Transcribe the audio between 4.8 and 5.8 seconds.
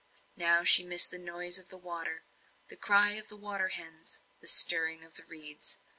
of the reeds.